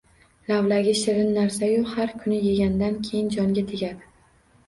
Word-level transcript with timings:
Lavlagi 0.51 0.93
shirin 1.01 1.27
narsa-yu, 1.35 1.83
har 1.91 2.15
kuni 2.23 2.39
yegandan 2.47 2.97
keyin 3.09 3.31
jonga 3.37 3.65
tegadi. 3.73 4.09